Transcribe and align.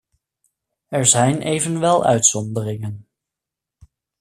Er 0.87 1.05
zijn 1.05 1.41
evenwel 1.41 2.05
uitzonderingen. 2.05 3.07